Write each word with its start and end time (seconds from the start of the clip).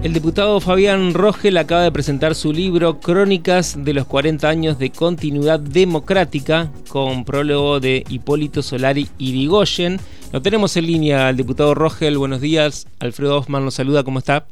El 0.00 0.12
diputado 0.12 0.60
Fabián 0.60 1.12
Rogel 1.12 1.56
acaba 1.56 1.82
de 1.82 1.90
presentar 1.90 2.36
su 2.36 2.52
libro 2.52 3.00
Crónicas 3.00 3.76
de 3.84 3.92
los 3.92 4.06
40 4.06 4.48
años 4.48 4.78
de 4.78 4.90
continuidad 4.90 5.58
democrática, 5.58 6.70
con 6.88 7.24
prólogo 7.24 7.80
de 7.80 8.04
Hipólito 8.08 8.62
Solari 8.62 9.08
y 9.18 9.32
Digoyen. 9.32 9.98
Lo 10.32 10.40
tenemos 10.40 10.76
en 10.76 10.86
línea 10.86 11.26
al 11.26 11.36
diputado 11.36 11.74
Rogel. 11.74 12.16
Buenos 12.16 12.40
días. 12.40 12.86
Alfredo 13.00 13.40
Osman 13.40 13.64
nos 13.64 13.74
saluda. 13.74 14.04
¿Cómo 14.04 14.20
está? 14.20 14.46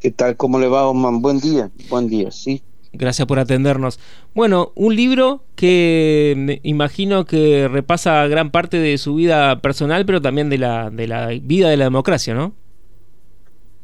¿Qué 0.00 0.10
tal? 0.10 0.38
¿Cómo 0.38 0.58
le 0.58 0.68
va, 0.68 0.88
Osman? 0.88 1.20
Buen 1.20 1.38
día. 1.38 1.70
Buen 1.90 2.08
día, 2.08 2.30
sí. 2.30 2.62
Gracias 2.94 3.28
por 3.28 3.38
atendernos. 3.38 4.00
Bueno, 4.34 4.72
un 4.74 4.96
libro 4.96 5.44
que 5.54 6.32
me 6.38 6.60
imagino 6.62 7.26
que 7.26 7.68
repasa 7.68 8.26
gran 8.26 8.50
parte 8.50 8.78
de 8.78 8.96
su 8.96 9.16
vida 9.16 9.60
personal, 9.60 10.06
pero 10.06 10.22
también 10.22 10.48
de 10.48 10.56
la, 10.56 10.88
de 10.88 11.08
la 11.08 11.26
vida 11.42 11.68
de 11.68 11.76
la 11.76 11.84
democracia, 11.84 12.32
¿no? 12.32 12.54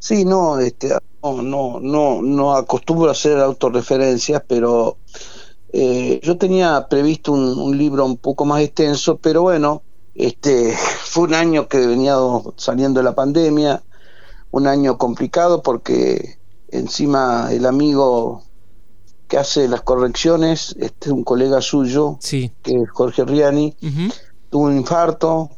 Sí, 0.00 0.24
no, 0.24 0.59
este, 0.59 0.96
no, 1.22 1.42
no, 1.42 1.78
no, 1.78 2.22
no 2.22 2.54
acostumbro 2.54 3.10
a 3.10 3.12
hacer 3.12 3.38
autorreferencias, 3.38 4.42
pero 4.48 4.96
eh, 5.74 6.18
yo 6.23 6.38
tenía 6.38 6.88
previsto 6.88 7.32
un, 7.32 7.76
libro 7.76 8.06
un 8.06 8.16
poco 8.16 8.46
más 8.46 8.62
extenso, 8.62 9.18
pero 9.18 9.42
bueno, 9.42 9.82
este, 10.14 10.74
fue 11.04 11.24
un 11.24 11.34
año 11.34 11.68
que 11.68 11.86
venía 11.86 12.16
saliendo 12.56 13.00
de 13.00 13.04
la 13.04 13.14
pandemia, 13.14 13.82
un 14.50 14.66
año 14.66 14.96
complicado 14.96 15.62
porque 15.62 16.38
encima 16.70 17.52
el 17.52 17.66
amigo 17.66 18.42
que 19.28 19.37
hace 19.37 19.68
las 19.68 19.82
correcciones, 19.82 20.74
este 20.80 21.10
es 21.10 21.12
un 21.12 21.24
colega 21.24 21.60
suyo, 21.60 22.16
sí. 22.20 22.51
que 22.62 22.74
es 22.74 22.90
Jorge 22.90 23.26
Riani, 23.26 23.76
tuvo 24.48 24.64
un 24.64 24.78
infarto, 24.78 25.51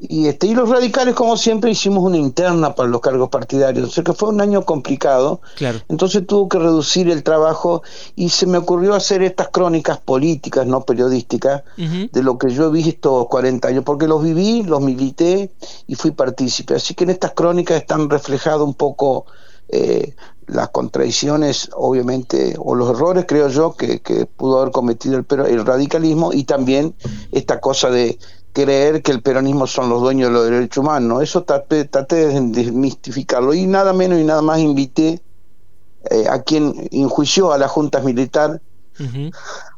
y, 0.00 0.28
este, 0.28 0.46
y 0.46 0.54
los 0.54 0.68
radicales, 0.68 1.14
como 1.16 1.36
siempre, 1.36 1.72
hicimos 1.72 2.04
una 2.04 2.16
interna 2.16 2.74
para 2.74 2.88
los 2.88 3.00
cargos 3.00 3.30
partidarios. 3.30 3.88
O 3.88 3.90
sea 3.90 4.04
que 4.04 4.12
fue 4.12 4.28
un 4.28 4.40
año 4.40 4.64
complicado. 4.64 5.40
Claro. 5.56 5.80
Entonces 5.88 6.24
tuvo 6.24 6.48
que 6.48 6.58
reducir 6.58 7.10
el 7.10 7.24
trabajo 7.24 7.82
y 8.14 8.28
se 8.28 8.46
me 8.46 8.58
ocurrió 8.58 8.94
hacer 8.94 9.22
estas 9.22 9.48
crónicas 9.48 9.98
políticas, 9.98 10.66
no 10.66 10.82
periodísticas, 10.82 11.62
de 11.76 12.22
lo 12.22 12.38
que 12.38 12.50
yo 12.50 12.68
he 12.68 12.70
visto 12.70 13.26
40 13.28 13.66
años, 13.66 13.84
porque 13.84 14.06
los 14.06 14.22
viví, 14.22 14.62
los 14.62 14.80
milité 14.80 15.50
y 15.88 15.94
fui 15.96 16.12
partícipe. 16.12 16.76
Así 16.76 16.94
que 16.94 17.04
en 17.04 17.10
estas 17.10 17.32
crónicas 17.32 17.80
están 17.80 18.08
reflejados 18.08 18.66
un 18.66 18.74
poco 18.74 19.26
eh, 19.68 20.14
las 20.46 20.70
contradicciones, 20.70 21.70
obviamente, 21.74 22.54
o 22.58 22.74
los 22.74 22.90
errores, 22.90 23.26
creo 23.28 23.48
yo, 23.48 23.74
que, 23.74 24.00
que 24.00 24.26
pudo 24.26 24.60
haber 24.60 24.72
cometido 24.72 25.18
el, 25.18 25.26
el 25.46 25.66
radicalismo 25.66 26.32
y 26.32 26.44
también 26.44 26.94
esta 27.32 27.60
cosa 27.60 27.90
de 27.90 28.18
creer 28.58 29.02
que 29.02 29.12
el 29.12 29.22
peronismo 29.22 29.68
son 29.68 29.88
los 29.88 30.00
dueños 30.00 30.28
de 30.28 30.34
los 30.34 30.50
derechos 30.50 30.78
humanos. 30.78 31.22
Eso 31.22 31.44
traté, 31.44 31.84
de 31.84 32.40
desmistificarlo 32.40 33.54
y 33.54 33.66
nada 33.66 33.92
menos 33.92 34.18
y 34.18 34.24
nada 34.24 34.42
más 34.42 34.58
invité 34.58 35.20
eh, 36.10 36.24
a 36.28 36.42
quien 36.42 36.88
enjuició 36.90 37.52
a 37.52 37.58
la 37.58 37.68
Junta 37.68 38.00
Militar, 38.00 38.60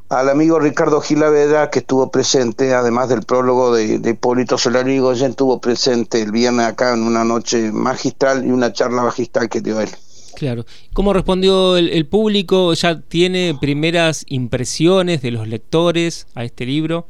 al 0.08 0.28
amigo 0.30 0.58
Ricardo 0.58 1.02
Gilaveda, 1.02 1.68
que 1.68 1.80
estuvo 1.80 2.10
presente, 2.10 2.72
además 2.72 3.10
del 3.10 3.22
prólogo 3.22 3.74
de, 3.74 3.98
de 3.98 4.10
Hipólito 4.10 4.56
Solari 4.56 4.98
Goyen, 4.98 5.32
estuvo 5.32 5.60
presente 5.60 6.22
el 6.22 6.32
viernes 6.32 6.66
acá 6.66 6.94
en 6.94 7.02
una 7.02 7.22
noche 7.22 7.70
magistral 7.72 8.46
y 8.46 8.50
una 8.50 8.72
charla 8.72 9.02
magistral 9.02 9.50
que 9.50 9.60
dio 9.60 9.78
él. 9.78 9.90
Claro. 10.36 10.64
¿Cómo 10.94 11.12
respondió 11.12 11.76
el 11.76 12.06
público? 12.06 12.72
¿Ya 12.72 12.98
tiene 12.98 13.54
primeras 13.60 14.24
impresiones 14.28 15.20
de 15.20 15.32
los 15.32 15.46
lectores 15.46 16.26
a 16.34 16.44
este 16.44 16.64
libro? 16.64 17.08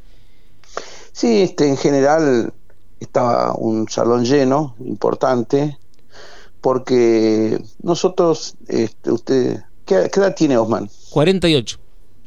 Sí, 1.11 1.41
este, 1.41 1.67
en 1.67 1.77
general 1.77 2.53
estaba 2.99 3.53
un 3.55 3.89
salón 3.89 4.25
lleno, 4.25 4.75
importante, 4.85 5.77
porque 6.61 7.61
nosotros, 7.81 8.55
este, 8.67 9.11
usted, 9.11 9.63
¿qué, 9.85 9.95
edad 9.95 10.35
tiene 10.35 10.57
Osman? 10.57 10.89
48. 11.09 11.79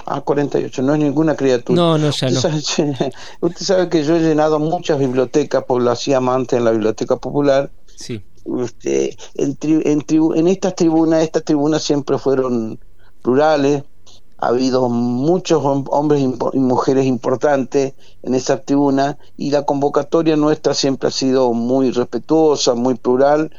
Ah, 0.07 0.21
48, 0.21 0.83
no 0.83 0.95
es 0.95 1.01
ninguna 1.01 1.35
criatura. 1.35 1.77
No, 1.77 1.97
no, 1.97 2.11
ya 2.11 2.11
usted 2.11 2.31
no. 2.31 2.41
Sabe, 2.41 3.13
usted 3.41 3.65
sabe 3.65 3.89
que 3.89 4.05
yo 4.05 4.17
he 4.17 4.21
llenado 4.21 4.59
muchas 4.59 4.99
bibliotecas, 4.99 5.65
por 5.65 5.81
lo 5.81 5.91
antes 6.31 6.59
en 6.59 6.65
la 6.65 6.73
Biblioteca 6.73 7.17
Popular. 7.17 7.71
Sí. 7.97 8.23
Este, 8.61 9.17
en, 9.37 9.57
en, 9.63 10.05
en 10.35 10.49
estas 10.49 10.75
tribunas, 10.75 11.23
estas 11.23 11.45
tribunas 11.45 11.83
siempre 11.83 12.19
fueron 12.19 12.79
plurales, 13.23 13.85
ha 14.39 14.49
habido 14.49 14.89
muchos 14.89 15.63
hombres 15.65 16.21
y 16.21 16.59
mujeres 16.59 17.07
importantes 17.07 17.95
en 18.23 18.35
esa 18.35 18.61
tribuna 18.61 19.19
y 19.37 19.51
la 19.51 19.63
convocatoria 19.65 20.37
nuestra 20.37 20.75
siempre 20.75 21.09
ha 21.09 21.13
sido 21.13 21.53
muy 21.53 21.91
respetuosa, 21.91 22.75
muy 22.75 22.95
plural 22.95 23.51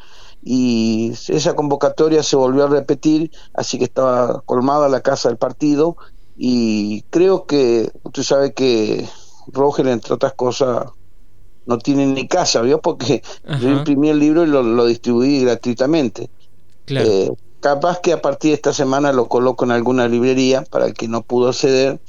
y 0.42 1.12
esa 1.30 1.56
convocatoria 1.56 2.22
se 2.22 2.36
volvió 2.36 2.66
a 2.66 2.70
repetir, 2.70 3.32
así 3.54 3.80
que 3.80 3.86
estaba 3.86 4.42
colmada 4.42 4.90
la 4.90 5.02
casa 5.02 5.30
del 5.30 5.38
partido 5.38 5.98
y 6.36 7.04
creo 7.10 7.46
que 7.46 7.90
usted 8.04 8.24
sabe 8.24 8.54
que 8.54 9.08
Rogel, 9.48 9.88
entre 9.88 10.14
otras 10.14 10.34
cosas, 10.34 10.86
no 11.66 11.78
tiene 11.80 12.06
ni 12.06 12.28
casa, 12.28 12.62
¿vio? 12.62 12.80
Porque 12.82 13.24
yo 13.60 13.70
imprimí 13.70 14.10
el 14.10 14.20
libro 14.20 14.44
y 14.44 14.48
lo, 14.48 14.86
distribuí 14.86 15.42
gratuitamente. 15.42 16.30
Claro. 16.86 17.10
Eh, 17.10 17.32
capaz 17.66 18.00
que 18.00 18.14
a 18.14 18.22
partir 18.22 18.52
de 18.52 18.56
esta 18.58 18.74
semana 18.74 19.12
lo 19.12 19.28
coloco 19.28 19.66
en 19.66 19.72
alguna 19.72 20.08
librería 20.08 20.62
para 20.62 20.86
el 20.86 20.94
que 20.94 21.08
no 21.08 21.24
pudo 21.24 21.48
acceder 21.48 22.00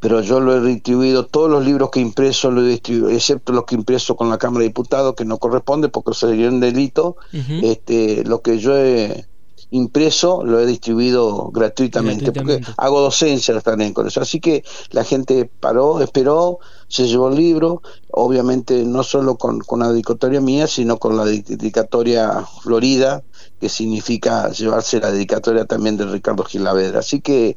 pero 0.00 0.20
yo 0.20 0.40
lo 0.40 0.56
he 0.56 0.60
distribuido, 0.60 1.26
todos 1.26 1.48
los 1.48 1.64
libros 1.64 1.90
que 1.90 2.00
impreso 2.00 2.50
lo 2.50 2.62
he 2.62 2.68
distribuido, 2.68 3.10
excepto 3.10 3.52
los 3.52 3.64
que 3.64 3.76
impreso 3.76 4.16
con 4.16 4.30
la 4.30 4.38
Cámara 4.38 4.62
de 4.62 4.68
Diputados, 4.68 5.14
que 5.16 5.24
no 5.24 5.38
corresponde 5.38 5.88
porque 5.88 6.14
sería 6.14 6.48
un 6.48 6.60
delito, 6.60 7.16
este, 7.32 8.24
lo 8.24 8.42
que 8.42 8.58
yo 8.58 8.76
he 8.76 9.26
impreso 9.72 10.44
lo 10.44 10.60
he 10.60 10.66
distribuido 10.66 11.50
gratuitamente, 11.50 12.30
porque 12.30 12.60
hago 12.76 13.00
docencia 13.00 13.58
también 13.60 13.94
con 13.94 14.06
eso. 14.06 14.20
Así 14.20 14.38
que 14.38 14.62
la 14.90 15.02
gente 15.02 15.50
paró, 15.60 16.00
esperó, 16.00 16.58
se 16.88 17.08
llevó 17.08 17.28
el 17.28 17.36
libro, 17.36 17.82
obviamente 18.10 18.84
no 18.84 19.02
solo 19.02 19.36
con, 19.36 19.60
con 19.60 19.80
la 19.80 19.90
dedicatoria 19.90 20.40
mía, 20.40 20.66
sino 20.66 20.98
con 20.98 21.16
la 21.16 21.24
dedicatoria 21.24 22.44
Florida, 22.62 23.24
que 23.62 23.68
significa 23.68 24.50
llevarse 24.50 24.98
la 24.98 25.12
dedicatoria 25.12 25.64
también 25.66 25.96
de 25.96 26.04
Ricardo 26.04 26.42
Gilavedra. 26.42 26.98
Así 26.98 27.20
que 27.20 27.56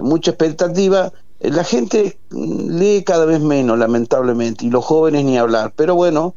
mucha 0.00 0.30
expectativa. 0.30 1.12
La 1.40 1.62
gente 1.62 2.18
lee 2.30 3.02
cada 3.04 3.26
vez 3.26 3.40
menos, 3.40 3.78
lamentablemente, 3.78 4.64
y 4.64 4.70
los 4.70 4.82
jóvenes 4.82 5.26
ni 5.26 5.36
hablar. 5.36 5.74
Pero 5.76 5.94
bueno, 5.94 6.36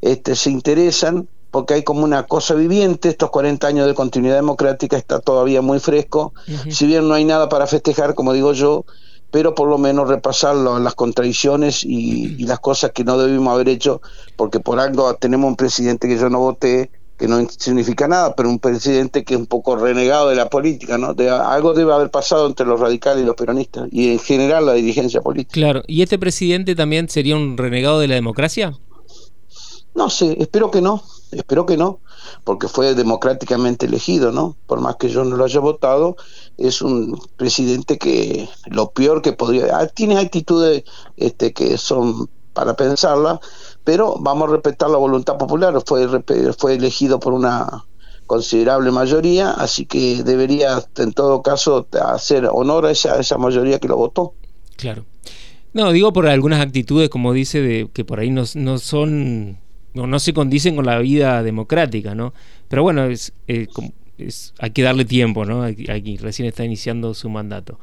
este, 0.00 0.36
se 0.36 0.50
interesan 0.50 1.26
porque 1.50 1.74
hay 1.74 1.82
como 1.82 2.04
una 2.04 2.22
cosa 2.28 2.54
viviente, 2.54 3.08
estos 3.08 3.30
40 3.30 3.66
años 3.66 3.88
de 3.88 3.94
continuidad 3.94 4.36
democrática 4.36 4.96
está 4.96 5.18
todavía 5.18 5.60
muy 5.60 5.80
fresco, 5.80 6.32
si 6.70 6.86
bien 6.86 7.08
no 7.08 7.14
hay 7.14 7.24
nada 7.24 7.48
para 7.48 7.66
festejar, 7.66 8.14
como 8.14 8.32
digo 8.32 8.52
yo, 8.52 8.86
pero 9.32 9.54
por 9.54 9.68
lo 9.68 9.76
menos 9.76 10.08
repasar 10.08 10.54
las 10.54 10.94
contradicciones 10.94 11.84
y, 11.84 12.36
y, 12.38 12.46
las 12.46 12.60
cosas 12.60 12.92
que 12.92 13.04
no 13.04 13.18
debimos 13.18 13.52
haber 13.52 13.68
hecho, 13.68 14.00
porque 14.36 14.60
por 14.60 14.80
algo 14.80 15.12
tenemos 15.16 15.48
un 15.48 15.56
presidente 15.56 16.08
que 16.08 16.16
yo 16.16 16.30
no 16.30 16.38
voté, 16.38 16.90
que 17.22 17.28
no 17.28 17.48
significa 17.56 18.08
nada, 18.08 18.34
pero 18.34 18.48
un 18.48 18.58
presidente 18.58 19.22
que 19.22 19.34
es 19.34 19.40
un 19.40 19.46
poco 19.46 19.76
renegado 19.76 20.30
de 20.30 20.34
la 20.34 20.50
política, 20.50 20.98
¿no? 20.98 21.14
De, 21.14 21.30
algo 21.30 21.72
debe 21.72 21.92
haber 21.92 22.10
pasado 22.10 22.48
entre 22.48 22.66
los 22.66 22.80
radicales 22.80 23.22
y 23.22 23.26
los 23.26 23.36
peronistas, 23.36 23.88
y 23.92 24.10
en 24.10 24.18
general 24.18 24.66
la 24.66 24.72
dirigencia 24.72 25.20
política. 25.20 25.52
Claro, 25.52 25.84
¿y 25.86 26.02
este 26.02 26.18
presidente 26.18 26.74
también 26.74 27.08
sería 27.08 27.36
un 27.36 27.56
renegado 27.56 28.00
de 28.00 28.08
la 28.08 28.16
democracia? 28.16 28.76
No 29.94 30.10
sé, 30.10 30.36
espero 30.40 30.72
que 30.72 30.82
no, 30.82 31.04
espero 31.30 31.64
que 31.64 31.76
no, 31.76 32.00
porque 32.42 32.66
fue 32.66 32.96
democráticamente 32.96 33.86
elegido, 33.86 34.32
¿no? 34.32 34.56
Por 34.66 34.80
más 34.80 34.96
que 34.96 35.08
yo 35.08 35.22
no 35.22 35.36
lo 35.36 35.44
haya 35.44 35.60
votado, 35.60 36.16
es 36.58 36.82
un 36.82 37.20
presidente 37.36 37.98
que 37.98 38.48
lo 38.66 38.90
peor 38.90 39.22
que 39.22 39.32
podría, 39.32 39.78
ah, 39.78 39.86
tiene 39.86 40.18
actitudes 40.18 40.82
este, 41.16 41.52
que 41.52 41.78
son 41.78 42.28
para 42.52 42.74
pensarla, 42.74 43.40
pero 43.84 44.16
vamos 44.20 44.48
a 44.48 44.52
respetar 44.52 44.90
la 44.90 44.98
voluntad 44.98 45.36
popular, 45.36 45.74
fue, 45.84 46.08
fue 46.56 46.74
elegido 46.74 47.18
por 47.18 47.32
una 47.32 47.84
considerable 48.26 48.90
mayoría, 48.90 49.50
así 49.50 49.84
que 49.84 50.22
debería 50.22 50.82
en 50.96 51.12
todo 51.12 51.42
caso 51.42 51.86
hacer 52.02 52.48
honor 52.50 52.86
a 52.86 52.90
esa, 52.90 53.20
esa 53.20 53.36
mayoría 53.38 53.78
que 53.78 53.88
lo 53.88 53.96
votó. 53.96 54.34
Claro. 54.76 55.04
No, 55.74 55.92
digo 55.92 56.12
por 56.12 56.26
algunas 56.26 56.60
actitudes, 56.60 57.08
como 57.08 57.32
dice, 57.32 57.60
de 57.60 57.88
que 57.92 58.04
por 58.04 58.20
ahí 58.20 58.30
no, 58.30 58.44
no 58.54 58.78
son, 58.78 59.58
no, 59.94 60.06
no, 60.06 60.18
se 60.18 60.34
condicen 60.34 60.76
con 60.76 60.86
la 60.86 60.98
vida 60.98 61.42
democrática, 61.42 62.14
¿no? 62.14 62.34
Pero 62.68 62.82
bueno, 62.82 63.04
es, 63.04 63.32
eh, 63.48 63.68
es 64.18 64.54
hay 64.58 64.70
que 64.70 64.82
darle 64.82 65.04
tiempo, 65.04 65.44
¿no? 65.44 65.62
Aquí 65.62 66.16
recién 66.18 66.46
está 66.46 66.64
iniciando 66.64 67.14
su 67.14 67.28
mandato. 67.30 67.78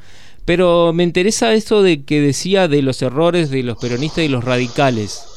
Pero 0.46 0.94
me 0.94 1.04
interesa 1.04 1.54
esto 1.54 1.84
de 1.84 2.04
que 2.04 2.22
decía 2.22 2.68
de 2.68 2.82
los 2.82 3.02
errores 3.02 3.52
de 3.52 3.62
los 3.64 3.78
peronistas 3.78 4.24
y 4.24 4.30
los 4.30 4.44
radicales. 4.44 5.29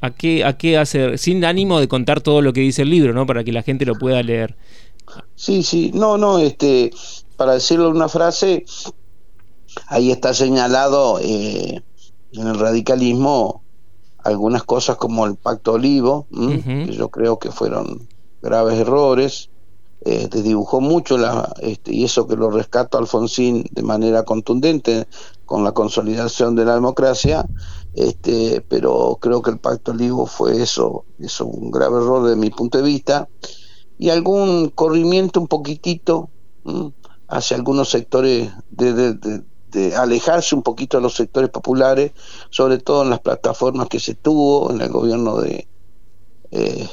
¿A 0.00 0.10
qué, 0.10 0.44
a 0.44 0.56
qué 0.56 0.78
hacer? 0.78 1.18
Sin 1.18 1.44
ánimo 1.44 1.78
de 1.78 1.88
contar 1.88 2.20
todo 2.20 2.40
lo 2.40 2.52
que 2.52 2.60
dice 2.60 2.82
el 2.82 2.90
libro, 2.90 3.12
¿no? 3.12 3.26
Para 3.26 3.44
que 3.44 3.52
la 3.52 3.62
gente 3.62 3.84
lo 3.84 3.94
pueda 3.94 4.22
leer. 4.22 4.56
Sí, 5.34 5.62
sí, 5.62 5.90
no, 5.94 6.16
no, 6.16 6.38
este, 6.38 6.90
para 7.36 7.54
decirlo 7.54 7.88
en 7.88 7.96
una 7.96 8.08
frase, 8.08 8.64
ahí 9.88 10.10
está 10.10 10.32
señalado 10.34 11.18
eh, 11.20 11.82
en 12.32 12.46
el 12.46 12.58
radicalismo 12.58 13.62
algunas 14.24 14.62
cosas 14.64 14.96
como 14.96 15.26
el 15.26 15.36
pacto 15.36 15.72
olivo, 15.72 16.26
que 16.30 16.92
yo 16.92 17.08
creo 17.08 17.38
que 17.38 17.50
fueron 17.50 18.06
graves 18.42 18.78
errores, 18.78 19.50
eh, 20.02 20.28
desdibujó 20.30 20.80
mucho 20.80 21.18
la, 21.18 21.52
este, 21.60 21.94
y 21.94 22.04
eso 22.04 22.26
que 22.26 22.36
lo 22.36 22.50
rescato 22.50 22.96
Alfonsín 22.96 23.64
de 23.70 23.82
manera 23.82 24.22
contundente 24.22 25.06
con 25.44 25.62
la 25.62 25.72
consolidación 25.72 26.54
de 26.54 26.64
la 26.64 26.74
democracia, 26.74 27.44
este, 27.94 28.64
pero 28.68 29.18
creo 29.20 29.42
que 29.42 29.50
el 29.50 29.58
pacto 29.58 29.92
Ligo 29.92 30.26
fue 30.26 30.62
eso, 30.62 31.04
eso 31.18 31.46
un 31.46 31.70
grave 31.70 31.96
error 31.98 32.28
de 32.28 32.36
mi 32.36 32.50
punto 32.50 32.78
de 32.78 32.84
vista, 32.84 33.28
y 33.98 34.10
algún 34.10 34.70
corrimiento 34.70 35.40
un 35.40 35.48
poquitito 35.48 36.30
hacia 37.28 37.56
algunos 37.56 37.90
sectores 37.90 38.50
de, 38.70 39.14
de, 39.14 39.96
alejarse 39.96 40.54
un 40.54 40.62
poquito 40.62 40.96
de 40.96 41.02
los 41.02 41.14
sectores 41.14 41.50
populares, 41.50 42.12
sobre 42.50 42.78
todo 42.78 43.02
en 43.02 43.10
las 43.10 43.20
plataformas 43.20 43.88
que 43.88 44.00
se 44.00 44.14
tuvo 44.14 44.70
en 44.70 44.80
el 44.80 44.88
gobierno 44.88 45.40
de, 45.40 45.68
eh, 46.50 46.88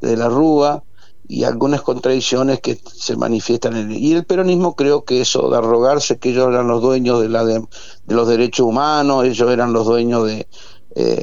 de 0.00 0.16
la 0.16 0.28
Rúa 0.28 0.82
y 1.28 1.44
algunas 1.44 1.82
contradicciones 1.82 2.60
que 2.60 2.78
se 2.94 3.16
manifiestan 3.16 3.76
en 3.76 3.90
el, 3.90 3.98
y 3.98 4.12
el 4.12 4.24
peronismo 4.24 4.76
creo 4.76 5.04
que 5.04 5.20
eso 5.20 5.50
de 5.50 5.58
arrogarse 5.58 6.18
que 6.18 6.30
ellos 6.30 6.48
eran 6.48 6.68
los 6.68 6.82
dueños 6.82 7.20
de 7.20 7.28
la 7.28 7.44
de, 7.44 7.64
los 8.06 8.28
derechos 8.28 8.66
humanos 8.66 9.24
ellos 9.24 9.50
eran 9.50 9.72
los 9.72 9.86
dueños 9.86 10.26
de 10.26 10.46
eh, 10.94 11.22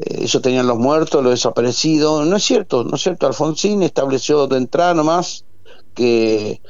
eh, 0.00 0.18
ellos 0.20 0.42
tenían 0.42 0.66
los 0.66 0.78
muertos 0.78 1.22
los 1.22 1.32
desaparecidos 1.32 2.26
no 2.26 2.36
es 2.36 2.44
cierto 2.44 2.84
no 2.84 2.96
es 2.96 3.02
cierto 3.02 3.26
Alfonsín 3.26 3.82
estableció 3.82 4.46
de 4.46 4.58
entrada 4.58 4.94
nomás 4.94 5.44
que 5.94 6.60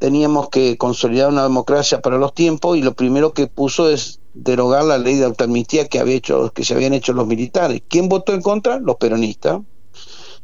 teníamos 0.00 0.48
que 0.48 0.78
consolidar 0.78 1.28
una 1.28 1.42
democracia 1.42 2.00
para 2.00 2.18
los 2.18 2.34
tiempos 2.34 2.76
y 2.76 2.82
lo 2.82 2.94
primero 2.94 3.34
que 3.34 3.46
puso 3.46 3.90
es 3.90 4.20
derogar 4.32 4.84
la 4.84 4.96
ley 4.96 5.16
de 5.16 5.26
autoamnistía 5.26 5.88
que 5.88 5.98
había 5.98 6.16
hecho 6.16 6.50
que 6.54 6.64
se 6.64 6.74
habían 6.74 6.94
hecho 6.94 7.12
los 7.12 7.26
militares. 7.26 7.82
¿Quién 7.86 8.08
votó 8.08 8.32
en 8.32 8.40
contra? 8.40 8.78
Los 8.78 8.96
peronistas. 8.96 9.60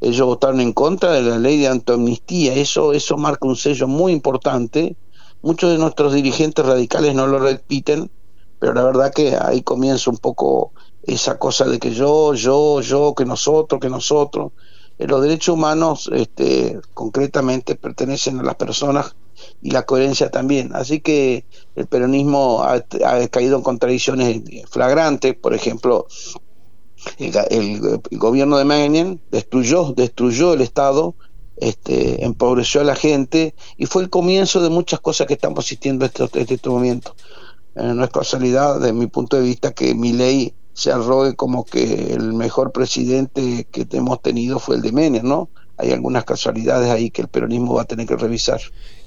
Ellos 0.00 0.26
votaron 0.26 0.60
en 0.60 0.72
contra 0.72 1.12
de 1.12 1.22
la 1.22 1.38
ley 1.38 1.58
de 1.58 1.68
autoamnistía. 1.68 2.54
Eso 2.54 2.92
eso 2.92 3.16
marca 3.16 3.46
un 3.46 3.56
sello 3.56 3.88
muy 3.88 4.12
importante. 4.12 4.96
Muchos 5.42 5.70
de 5.70 5.78
nuestros 5.78 6.12
dirigentes 6.12 6.64
radicales 6.64 7.14
no 7.14 7.26
lo 7.26 7.38
repiten, 7.38 8.10
pero 8.58 8.74
la 8.74 8.82
verdad 8.82 9.12
que 9.12 9.36
ahí 9.40 9.62
comienza 9.62 10.10
un 10.10 10.18
poco 10.18 10.72
esa 11.02 11.38
cosa 11.38 11.66
de 11.66 11.78
que 11.78 11.92
yo, 11.92 12.34
yo, 12.34 12.80
yo, 12.80 13.14
que 13.14 13.24
nosotros, 13.24 13.80
que 13.80 13.88
nosotros. 13.88 14.52
Eh, 14.98 15.06
los 15.06 15.22
derechos 15.22 15.54
humanos, 15.54 16.10
este, 16.12 16.80
concretamente, 16.94 17.76
pertenecen 17.76 18.40
a 18.40 18.42
las 18.42 18.56
personas 18.56 19.14
y 19.62 19.70
la 19.70 19.84
coherencia 19.84 20.30
también. 20.30 20.70
Así 20.74 21.00
que 21.00 21.44
el 21.74 21.86
peronismo 21.86 22.62
ha, 22.62 22.82
caído 23.30 23.56
en 23.56 23.62
contradicciones 23.62 24.42
flagrantes, 24.68 25.36
por 25.36 25.54
ejemplo, 25.54 26.06
el, 27.18 28.00
gobierno 28.12 28.58
de 28.58 28.64
Menem 28.64 29.18
destruyó, 29.30 29.92
destruyó 29.92 30.54
el 30.54 30.60
Estado, 30.60 31.14
este, 31.56 32.24
empobreció 32.24 32.80
a 32.80 32.84
la 32.84 32.94
gente 32.94 33.54
y 33.76 33.86
fue 33.86 34.02
el 34.02 34.10
comienzo 34.10 34.60
de 34.62 34.68
muchas 34.68 35.00
cosas 35.00 35.26
que 35.26 35.34
estamos 35.34 35.64
asistiendo 35.64 36.04
en 36.04 36.12
este, 36.14 36.54
este 36.54 36.68
momento. 36.68 37.14
Eh, 37.74 37.92
no 37.94 38.04
es 38.04 38.10
casualidad, 38.10 38.80
desde 38.80 38.92
mi 38.92 39.06
punto 39.06 39.36
de 39.36 39.42
vista, 39.42 39.72
que 39.72 39.94
mi 39.94 40.12
ley 40.12 40.54
se 40.72 40.92
arrogue 40.92 41.34
como 41.34 41.64
que 41.64 42.12
el 42.12 42.34
mejor 42.34 42.72
presidente 42.72 43.66
que 43.70 43.86
hemos 43.92 44.20
tenido 44.20 44.58
fue 44.58 44.76
el 44.76 44.82
de 44.82 44.92
Menem, 44.92 45.26
¿no? 45.26 45.48
Hay 45.78 45.92
algunas 45.92 46.24
casualidades 46.24 46.90
ahí 46.90 47.10
que 47.10 47.22
el 47.22 47.28
peronismo 47.28 47.74
va 47.74 47.82
a 47.82 47.84
tener 47.86 48.06
que 48.06 48.16
revisar. 48.16 48.60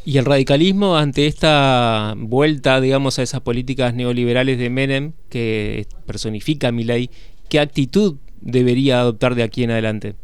¿Y 0.06 0.18
el 0.18 0.25
radicalismo 0.25 0.97
ante 0.97 1.27
esta 1.27 2.15
vuelta, 2.18 2.80
digamos, 2.80 3.19
a 3.19 3.24
esas 3.24 3.42
políticas 3.42 3.94
neoliberales 3.94 4.57
de 4.57 4.69
Menem 4.69 5.13
que 5.30 5.88
personifica 6.06 6.71
mi 6.71 6.83
ley, 6.83 7.09
qué 7.49 7.59
actitud 7.59 8.15
debería 8.39 9.01
adoptar 9.01 9.35
de 9.35 9.43
aquí 9.43 9.63
en 9.63 9.71
adelante? 9.71 10.15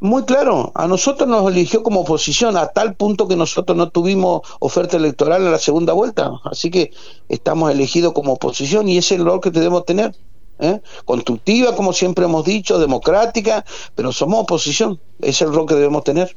Muy 0.00 0.24
claro, 0.24 0.70
a 0.76 0.86
nosotros 0.86 1.28
nos 1.28 1.50
eligió 1.50 1.82
como 1.82 2.00
oposición 2.00 2.56
a 2.56 2.68
tal 2.68 2.94
punto 2.94 3.26
que 3.26 3.34
nosotros 3.34 3.76
no 3.76 3.90
tuvimos 3.90 4.42
oferta 4.60 4.96
electoral 4.96 5.42
en 5.42 5.50
la 5.50 5.58
segunda 5.58 5.92
vuelta, 5.92 6.30
así 6.44 6.70
que 6.70 6.92
estamos 7.28 7.72
elegidos 7.72 8.12
como 8.12 8.34
oposición 8.34 8.88
y 8.88 8.96
ese 8.96 9.16
es 9.16 9.20
el 9.20 9.26
rol 9.26 9.40
que 9.40 9.50
debemos 9.50 9.84
tener. 9.86 10.14
¿eh? 10.60 10.80
Constructiva, 11.04 11.74
como 11.74 11.92
siempre 11.92 12.26
hemos 12.26 12.44
dicho, 12.44 12.78
democrática, 12.78 13.64
pero 13.96 14.12
somos 14.12 14.42
oposición, 14.42 15.00
ese 15.18 15.30
es 15.30 15.42
el 15.42 15.52
rol 15.52 15.66
que 15.66 15.74
debemos 15.74 16.04
tener. 16.04 16.36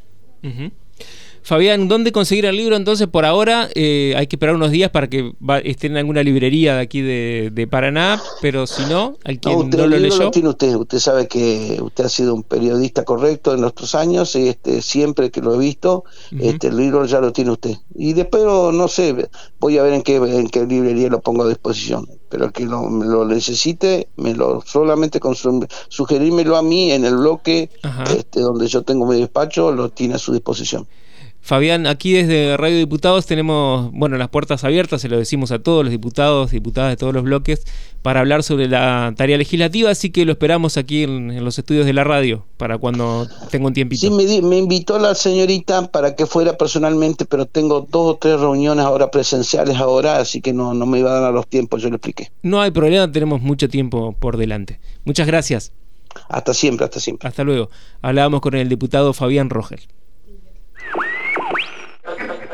Fabián, 1.44 1.88
¿dónde 1.88 2.12
conseguir 2.12 2.46
el 2.46 2.56
libro? 2.56 2.76
Entonces, 2.76 3.08
por 3.08 3.26
ahora 3.26 3.70
eh, 3.74 4.14
hay 4.16 4.28
que 4.28 4.36
esperar 4.36 4.56
unos 4.56 4.72
días 4.72 4.92
para 4.92 5.08
que 5.08 5.34
esté 5.64 5.88
en 5.88 5.98
alguna 5.98 6.24
librería 6.24 6.76
de 6.76 6.82
aquí 6.82 7.02
de, 7.02 7.68
Paraná, 7.70 8.22
pero 8.42 8.68
si 8.68 8.84
no, 8.86 9.18
al 9.24 9.40
quien 9.40 9.70
no, 9.70 9.88
lo 9.88 9.98
leyó. 9.98 10.30
tiene 10.32 10.50
usted. 10.50 10.76
Usted 10.76 11.00
sabe 11.00 11.28
que 11.28 11.80
usted 11.82 12.06
ha 12.06 12.10
sido 12.10 12.36
un 12.36 12.44
periodista 12.44 13.04
correcto 13.06 13.54
en 13.54 13.62
nuestros 13.62 13.96
años, 13.96 14.36
y 14.36 14.50
este, 14.50 14.82
siempre 14.82 15.32
que 15.32 15.42
lo 15.42 15.56
he 15.56 15.58
visto, 15.58 16.04
este, 16.40 16.68
el 16.68 16.78
libro 16.78 17.06
ya 17.06 17.20
lo 17.20 17.32
tiene 17.32 17.52
usted. 17.52 17.76
Y 17.96 18.14
después, 18.14 18.44
no 18.44 18.88
sé, 18.88 19.30
voy 19.60 19.78
a 19.78 19.84
ver 19.84 19.94
en 19.94 20.02
qué, 20.04 20.18
en 20.18 20.50
qué 20.50 20.66
librería 20.66 21.10
lo 21.10 21.22
pongo 21.22 21.44
a 21.44 21.50
disposición. 21.50 22.08
Pero 22.30 22.46
el 22.46 22.52
que 22.52 22.66
lo, 22.66 22.90
lo 22.90 23.26
necesite, 23.26 24.08
me 24.16 24.34
lo 24.34 24.62
solamente 24.66 25.20
con 25.20 25.36
sugerímelo 25.90 26.56
a 26.56 26.62
mí 26.62 26.92
en 26.92 27.06
el 27.06 27.18
bloque 27.18 27.70
este, 28.16 28.40
donde 28.40 28.68
yo 28.68 28.84
tengo 28.84 29.06
mi 29.06 29.20
despacho, 29.20 29.72
lo 29.72 29.90
tiene 29.90 30.16
a 30.16 30.18
su 30.18 30.34
disposición. 30.34 30.88
Fabián, 31.44 31.88
aquí 31.88 32.14
desde 32.14 32.56
Radio 32.56 32.78
Diputados 32.78 33.26
tenemos, 33.26 33.92
bueno, 33.94 34.18
las 34.18 34.30
puertas 34.30 34.64
abiertas, 34.64 35.02
se 35.02 35.10
lo 35.10 35.18
decimos 35.18 35.52
a 35.52 35.58
todos 35.58 35.84
los 35.84 35.92
diputados, 35.92 36.52
diputadas 36.52 36.92
de 36.92 36.98
todos 36.98 37.14
los 37.16 37.24
bloques, 37.24 37.66
para 38.04 38.20
hablar 38.20 38.44
sobre 38.44 38.68
la 38.68 39.14
tarea 39.18 39.38
legislativa, 39.38 39.90
así 39.90 40.12
que 40.12 40.24
lo 40.24 40.34
esperamos 40.34 40.78
aquí 40.78 41.04
en, 41.04 41.44
los 41.44 41.58
estudios 41.58 41.88
de 41.88 41.94
la 41.94 42.04
radio, 42.04 42.46
para 42.58 42.78
cuando 42.78 43.28
tenga 43.50 43.68
un 43.68 43.74
tiempito. 43.74 44.02
Sí, 44.02 44.42
me, 44.44 44.58
invitó 44.58 45.00
la 45.00 45.16
señorita 45.16 45.88
para 45.88 46.16
que 46.16 46.28
fuera 46.28 46.58
personalmente, 46.58 47.26
pero 47.26 47.48
tengo 47.48 47.88
dos 47.90 48.16
o 48.16 48.18
tres 48.18 48.40
reuniones 48.40 48.86
ahora 48.86 49.10
presenciales 49.10 49.78
ahora, 49.78 50.18
así 50.18 50.42
que 50.42 50.54
no, 50.54 50.76
no 50.76 50.86
me 50.86 51.00
iba 51.00 51.18
a 51.18 51.22
dar 51.22 51.34
los 51.34 51.48
tiempos, 51.48 51.82
yo 51.82 51.90
le 51.90 51.96
expliqué. 51.96 52.32
No 52.44 52.62
hay 52.62 52.70
problema, 52.70 53.12
tenemos 53.12 53.42
mucho 53.42 53.68
tiempo 53.68 54.16
por 54.20 54.38
delante. 54.38 54.80
Muchas 55.06 55.26
gracias. 55.26 55.72
Hasta 56.30 56.54
siempre, 56.54 56.86
hasta 56.86 57.00
siempre. 57.00 57.28
Hasta 57.28 57.44
luego. 57.44 57.70
Hablábamos 58.02 58.42
con 58.42 58.54
el 58.54 58.70
diputado 58.70 59.14
Fabián 59.14 59.50
Rogel. 59.50 59.82